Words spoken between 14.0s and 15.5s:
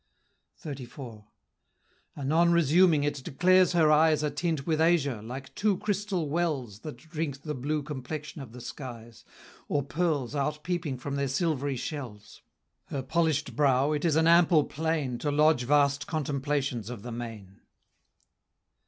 is an ample plain, To